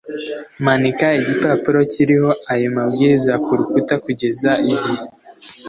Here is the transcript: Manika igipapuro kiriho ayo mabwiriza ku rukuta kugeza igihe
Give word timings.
Manika 0.65 1.05
igipapuro 1.19 1.79
kiriho 1.91 2.29
ayo 2.53 2.67
mabwiriza 2.75 3.33
ku 3.45 3.51
rukuta 3.59 3.95
kugeza 4.03 4.51
igihe 4.71 5.03